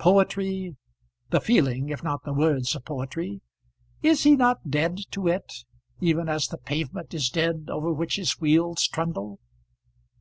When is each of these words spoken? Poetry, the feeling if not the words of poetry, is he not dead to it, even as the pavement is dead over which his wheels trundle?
Poetry, 0.00 0.74
the 1.30 1.40
feeling 1.40 1.88
if 1.90 2.02
not 2.02 2.24
the 2.24 2.32
words 2.32 2.74
of 2.74 2.84
poetry, 2.84 3.42
is 4.02 4.24
he 4.24 4.34
not 4.34 4.68
dead 4.68 4.98
to 5.12 5.28
it, 5.28 5.64
even 6.00 6.28
as 6.28 6.48
the 6.48 6.58
pavement 6.58 7.14
is 7.14 7.30
dead 7.30 7.66
over 7.68 7.92
which 7.92 8.16
his 8.16 8.40
wheels 8.40 8.88
trundle? 8.88 9.38